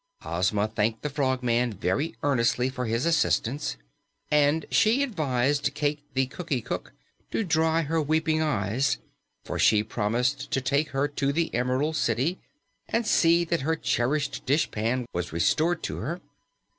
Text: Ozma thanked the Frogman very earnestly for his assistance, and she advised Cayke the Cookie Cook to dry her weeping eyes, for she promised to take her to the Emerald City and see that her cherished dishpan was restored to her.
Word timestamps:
Ozma 0.25 0.67
thanked 0.67 1.03
the 1.03 1.11
Frogman 1.11 1.73
very 1.73 2.15
earnestly 2.23 2.69
for 2.69 2.87
his 2.87 3.05
assistance, 3.05 3.77
and 4.31 4.65
she 4.71 5.03
advised 5.03 5.75
Cayke 5.75 6.01
the 6.15 6.25
Cookie 6.25 6.59
Cook 6.63 6.93
to 7.29 7.43
dry 7.43 7.83
her 7.83 8.01
weeping 8.01 8.41
eyes, 8.41 8.97
for 9.43 9.59
she 9.59 9.83
promised 9.83 10.49
to 10.49 10.59
take 10.59 10.89
her 10.89 11.07
to 11.07 11.31
the 11.31 11.53
Emerald 11.53 11.95
City 11.97 12.39
and 12.89 13.05
see 13.05 13.45
that 13.45 13.61
her 13.61 13.75
cherished 13.75 14.43
dishpan 14.47 15.05
was 15.13 15.31
restored 15.31 15.83
to 15.83 15.97
her. 15.97 16.19